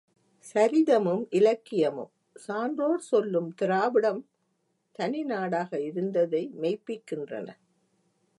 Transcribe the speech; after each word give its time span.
சரிதமும், 0.45 1.25
இலக்கியமும், 1.29 2.09
சான்றோர் 2.35 3.01
சொல்லும் 3.01 3.53
திராவிடம் 3.53 4.21
தனிநாடாக 4.99 5.79
இருந்ததை 5.81 6.51
மெய்ப்பிக்கின்றன. 6.61 7.47